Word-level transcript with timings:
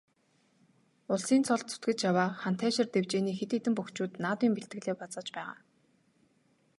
Улсын 1.13 1.41
цолд 1.47 1.67
зүтгэж 1.69 1.99
яваа 2.09 2.29
Хантайшир 2.43 2.87
дэвжээний 2.89 3.35
хэд 3.39 3.51
хэдэн 3.55 3.73
бөхчүүд 3.77 4.11
наадмын 4.23 4.53
бэлтгэлээ 4.55 4.95
базааж 5.01 5.27
байгаа. 5.35 5.57